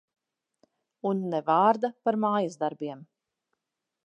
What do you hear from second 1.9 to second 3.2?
par mājasdarbiem.